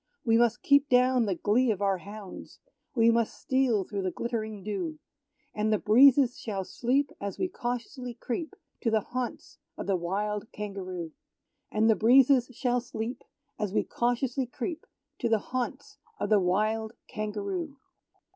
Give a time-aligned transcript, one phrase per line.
[0.25, 2.57] We must keep down the glee of our hounds;
[2.95, 4.97] We must steal through the glittering dew;
[5.53, 10.51] And the breezes shall sleep as we cautiously creep To the haunts of the wild
[10.53, 11.11] Kangaroo.
[11.71, 13.21] And the breezes shall sleep,
[13.59, 14.87] As we cautiously creep
[15.19, 17.77] To the haunts of the wild Kangaroo.